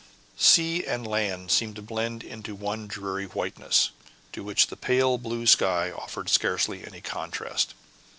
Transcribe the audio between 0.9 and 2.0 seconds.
land seemed